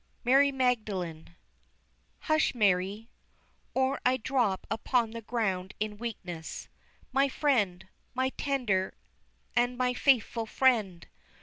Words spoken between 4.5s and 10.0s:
upon the ground in weakness. My friend! my tender, and my